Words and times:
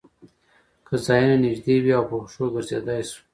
که 0.87 0.95
ځایونه 1.05 1.35
نږدې 1.45 1.75
وي 1.83 1.91
او 1.99 2.03
په 2.09 2.15
پښو 2.21 2.45
ګرځېدای 2.55 3.01
شو. 3.09 3.21